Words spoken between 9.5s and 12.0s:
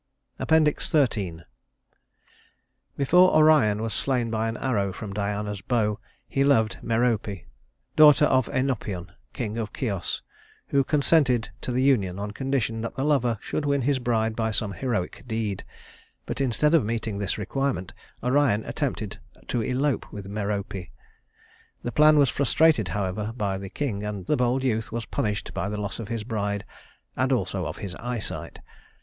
of Chios, who consented to the